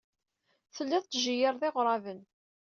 Telliḍ 0.75 1.03
tettjeyyireḍ 1.03 1.61
iɣerban. 1.67 2.21